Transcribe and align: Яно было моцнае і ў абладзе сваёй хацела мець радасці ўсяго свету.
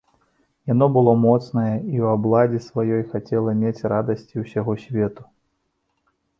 Яно 0.69 0.85
было 0.95 1.11
моцнае 1.25 1.73
і 1.73 1.97
ў 2.05 2.15
абладзе 2.15 2.63
сваёй 2.69 3.03
хацела 3.13 3.55
мець 3.61 3.87
радасці 3.95 4.35
ўсяго 4.47 4.73
свету. 4.89 5.23